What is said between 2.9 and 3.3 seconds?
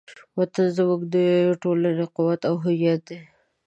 دی.